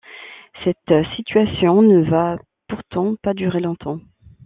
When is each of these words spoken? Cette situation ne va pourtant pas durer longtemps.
Cette 0.63 0.91
situation 1.15 1.83
ne 1.83 2.01
va 2.09 2.39
pourtant 2.67 3.13
pas 3.21 3.35
durer 3.35 3.59
longtemps. 3.59 3.99